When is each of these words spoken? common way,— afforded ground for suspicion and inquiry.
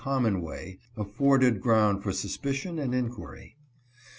common 0.03 0.41
way,— 0.41 0.79
afforded 0.97 1.61
ground 1.61 2.01
for 2.01 2.11
suspicion 2.11 2.79
and 2.79 2.95
inquiry. 2.95 3.55